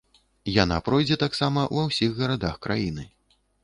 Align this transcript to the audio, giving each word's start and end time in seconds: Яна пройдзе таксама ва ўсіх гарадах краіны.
Яна 0.63 0.77
пройдзе 0.87 1.19
таксама 1.25 1.69
ва 1.79 1.87
ўсіх 1.91 2.11
гарадах 2.25 2.61
краіны. 2.69 3.11